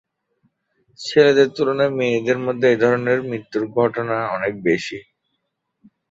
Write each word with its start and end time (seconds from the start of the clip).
ছেলেদের 0.99 1.47
তুলনায় 1.55 1.93
মেয়েদের 1.97 2.37
মধ্যে 2.45 2.67
এ 2.69 2.81
ধরনের 2.83 3.19
মৃত্যুর 3.29 3.63
ঘটনা 3.77 4.17
অনেক 4.35 4.53
বেশি। 4.63 4.97